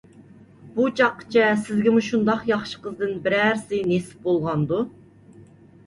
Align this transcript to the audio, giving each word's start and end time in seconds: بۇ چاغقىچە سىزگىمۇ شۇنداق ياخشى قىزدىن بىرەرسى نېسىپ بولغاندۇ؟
بۇ 0.77 0.87
چاغقىچە 0.99 1.49
سىزگىمۇ 1.67 2.03
شۇنداق 2.09 2.43
ياخشى 2.55 2.83
قىزدىن 2.89 3.15
بىرەرسى 3.29 3.85
نېسىپ 3.95 4.29
بولغاندۇ؟ 4.29 4.85